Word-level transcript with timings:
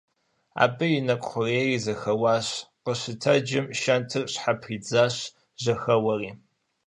Абы 0.63 0.85
и 0.99 1.01
нэкӀу 1.07 1.27
хъурейр 1.29 1.81
зэхэуащ, 1.83 2.47
къыщытэджым 2.83 3.65
шэнтыр 3.79 4.23
щхьэпридзащ, 4.33 5.15
жьэхэуэри. 5.61 6.31